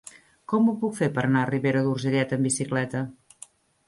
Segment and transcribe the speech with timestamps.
[0.51, 3.03] Com ho puc fer per anar a Ribera d'Urgellet amb bicicleta?